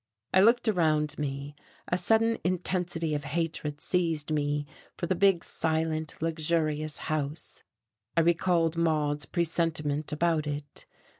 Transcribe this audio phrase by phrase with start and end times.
[0.33, 1.53] I looked around me,
[1.87, 4.65] a sudden intensity of hatred seized me
[4.97, 7.61] for this big, silent, luxurious house;
[8.17, 10.87] I recalled Maude's presentiment about it.